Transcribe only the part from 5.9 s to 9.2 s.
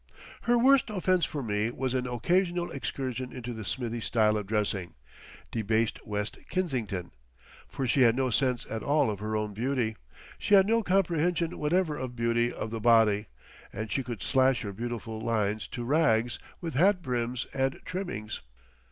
West Kensington. For she had no sense at all of